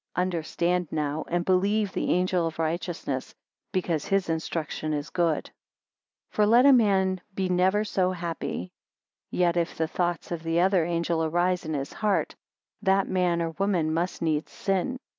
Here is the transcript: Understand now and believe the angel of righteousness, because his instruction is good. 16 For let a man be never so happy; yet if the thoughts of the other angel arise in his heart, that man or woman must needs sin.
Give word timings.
Understand 0.15 0.87
now 0.91 1.25
and 1.27 1.45
believe 1.45 1.93
the 1.93 2.09
angel 2.09 2.47
of 2.47 2.57
righteousness, 2.57 3.35
because 3.71 4.05
his 4.05 4.29
instruction 4.29 4.93
is 4.93 5.11
good. 5.11 5.41
16 5.45 5.53
For 6.31 6.47
let 6.47 6.65
a 6.65 6.73
man 6.73 7.21
be 7.35 7.49
never 7.49 7.83
so 7.83 8.09
happy; 8.09 8.71
yet 9.29 9.55
if 9.55 9.77
the 9.77 9.87
thoughts 9.87 10.31
of 10.31 10.41
the 10.41 10.59
other 10.59 10.83
angel 10.85 11.23
arise 11.23 11.65
in 11.65 11.75
his 11.75 11.93
heart, 11.93 12.35
that 12.81 13.07
man 13.07 13.43
or 13.43 13.51
woman 13.51 13.93
must 13.93 14.23
needs 14.23 14.51
sin. 14.51 14.97